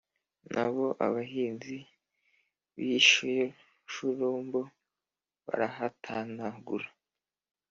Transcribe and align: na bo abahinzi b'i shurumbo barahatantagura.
na 0.53 0.65
bo 0.73 0.85
abahinzi 1.05 1.77
b'i 2.75 2.97
shurumbo 3.93 4.61
barahatantagura. 5.45 6.87